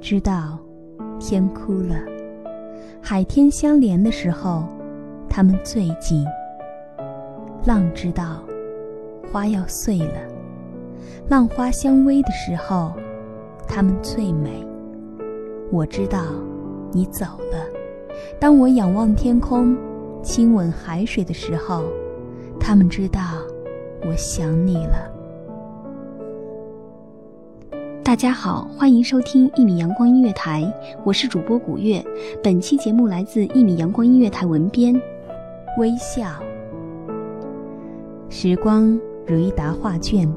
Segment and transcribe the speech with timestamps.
[0.00, 0.58] 知道，
[1.18, 1.94] 天哭了。
[3.02, 4.64] 海天相连的时候，
[5.28, 6.24] 他们最近。
[7.66, 8.42] 浪知道，
[9.30, 10.14] 花要碎了。
[11.28, 12.92] 浪花相偎的时候，
[13.68, 14.66] 他们最美。
[15.70, 16.22] 我知道，
[16.92, 17.66] 你走了。
[18.40, 19.76] 当我仰望天空，
[20.22, 21.84] 亲吻海水的时候，
[22.58, 23.20] 他们知道，
[24.06, 25.12] 我想你了。
[28.10, 30.68] 大家好，欢迎收听一米阳光音乐台，
[31.04, 32.04] 我是主播古月。
[32.42, 35.00] 本期节目来自一米阳光音乐台文编
[35.78, 36.26] 微笑。
[38.28, 40.28] 时光如一沓画卷，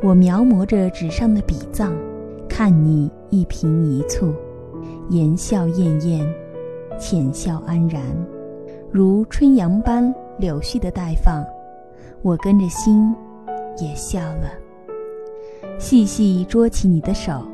[0.00, 1.92] 我描摹着纸上的笔藏，
[2.48, 4.32] 看你一颦一蹙，
[5.08, 6.24] 言笑晏晏，
[7.00, 8.00] 浅笑安然，
[8.92, 11.44] 如春阳般柳絮的待放，
[12.22, 13.12] 我跟着心
[13.80, 14.52] 也笑了。
[15.78, 17.46] 细细捉起你的手，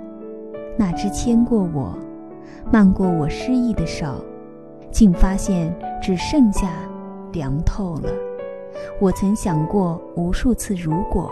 [0.78, 1.96] 那只牵过我、
[2.70, 4.24] 漫过我失意的手，
[4.90, 6.70] 竟发现只剩下
[7.32, 8.10] 凉透了。
[9.00, 11.30] 我曾想过无数次如果，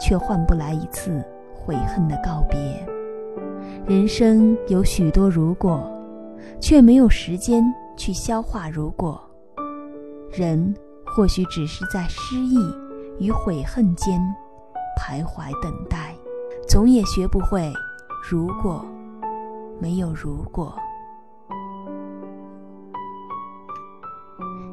[0.00, 2.58] 却换不来一次悔恨的告别。
[3.86, 5.82] 人生有许多如果，
[6.60, 7.64] 却没有时间
[7.96, 9.20] 去消化如果。
[10.30, 12.56] 人或许只是在失意
[13.18, 14.20] 与悔恨间。
[15.12, 16.16] 徘徊等待，
[16.66, 17.70] 总也学不会。
[18.30, 18.82] 如果
[19.78, 20.74] 没有如果，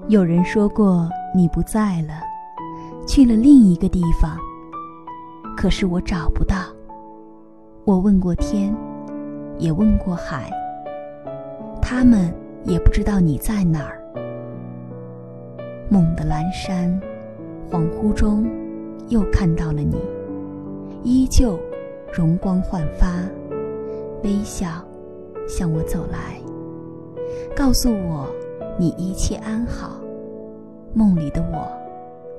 [0.08, 2.22] 有人说过你不在了，
[3.06, 4.38] 去了另一个地方。
[5.58, 6.56] 可是我找不到。
[7.84, 8.74] 我问过天，
[9.58, 10.50] 也问过海，
[11.82, 12.34] 他们
[12.64, 14.00] 也不知道你在哪儿。
[15.90, 16.98] 梦的阑珊，
[17.70, 18.50] 恍惚中。
[19.10, 20.00] 又看到了你，
[21.04, 21.60] 依旧
[22.14, 23.24] 容光焕发，
[24.24, 24.68] 微笑
[25.48, 26.40] 向我走来，
[27.56, 28.28] 告诉我
[28.78, 30.00] 你一切安好。
[30.94, 31.68] 梦里的我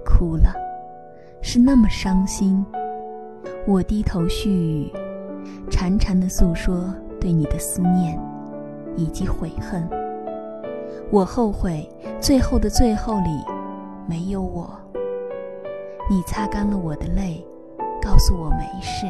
[0.05, 0.53] 哭了，
[1.41, 2.65] 是那么伤心。
[3.67, 4.93] 我低头絮语，
[5.71, 8.21] 潺潺的诉说对你的思念
[8.97, 9.89] 以及悔恨。
[11.11, 11.89] 我后悔，
[12.21, 13.31] 最后的最后里
[14.07, 14.69] 没有我。
[16.11, 17.47] 你擦干了我的泪，
[18.01, 19.07] 告诉我没事。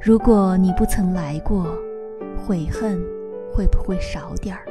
[0.00, 1.66] 如果你不曾来过，
[2.36, 3.00] 悔恨
[3.52, 4.66] 会不会少点儿？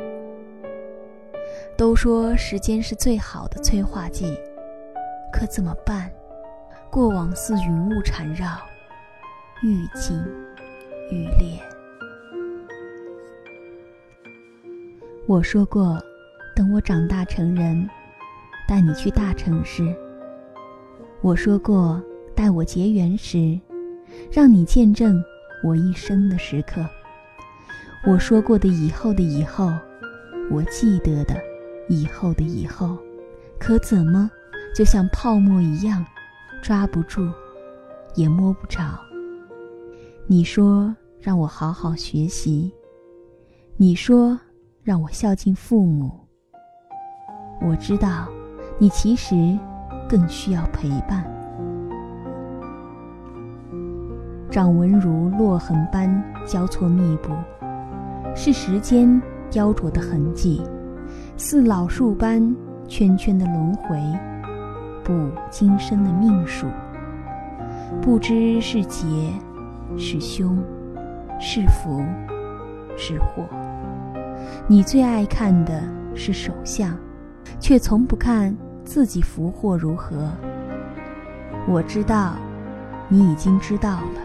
[1.78, 4.38] 都说时间是最好的催化剂，
[5.32, 6.12] 可怎么办？
[6.90, 8.46] 过往似云雾缠绕，
[9.64, 10.18] 愈近
[11.10, 11.60] 愈烈。
[15.28, 15.98] 我说过，
[16.54, 17.90] 等我长大成人，
[18.68, 19.96] 带你去大城市。
[21.22, 22.02] 我说过，
[22.42, 23.60] 待我结缘时，
[24.32, 25.24] 让你见证
[25.64, 26.84] 我一生的时刻。
[28.04, 29.72] 我说过的以后的以后，
[30.50, 31.36] 我记得的
[31.88, 32.98] 以后的以后，
[33.60, 34.28] 可怎么
[34.76, 36.04] 就像泡沫一样，
[36.64, 37.32] 抓不住，
[38.16, 39.00] 也摸不着？
[40.26, 42.74] 你说让我好好学习，
[43.78, 44.36] 你说
[44.82, 46.12] 让我孝敬父母。
[47.62, 48.28] 我知道，
[48.80, 49.36] 你其实。
[50.10, 51.24] 更需要陪伴。
[54.52, 57.30] 掌纹如落痕般交错密布，
[58.36, 60.62] 是时间雕琢的痕迹；
[61.38, 62.54] 似老树般
[62.86, 63.98] 圈圈的轮回，
[65.06, 65.14] 不
[65.50, 66.68] 今生的命数。
[68.02, 69.08] 不知是劫，
[69.98, 70.62] 是凶，
[71.40, 72.04] 是福，
[72.98, 73.46] 是祸。
[74.68, 75.82] 你最爱看的
[76.14, 76.94] 是手相，
[77.58, 78.54] 却从不看
[78.84, 80.30] 自己福祸如何。
[81.70, 82.36] 我知道，
[83.08, 84.22] 你已经知道了，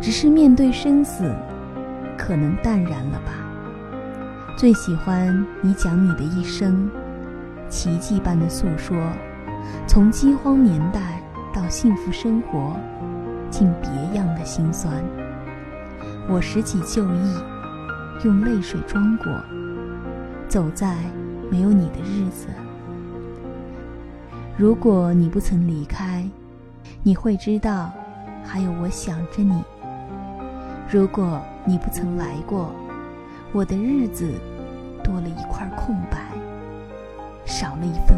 [0.00, 1.34] 只是面对生死，
[2.16, 3.32] 可能淡然了吧。
[4.56, 6.90] 最喜欢你讲你的一生，
[7.68, 8.96] 奇迹般的诉说，
[9.86, 11.22] 从饥荒年代
[11.52, 12.76] 到幸福生活，
[13.50, 14.92] 竟别样的心酸。
[16.28, 17.34] 我拾起旧忆，
[18.24, 19.26] 用泪水装过，
[20.48, 20.96] 走在
[21.50, 22.48] 没有你的日子。
[24.56, 26.28] 如果你不曾离开，
[27.04, 27.92] 你会知道，
[28.50, 29.62] 还有我想着你。
[30.90, 32.72] 如果你不曾来过，
[33.52, 34.32] 我的日子
[35.04, 36.18] 多了一块空白，
[37.44, 38.17] 少了一份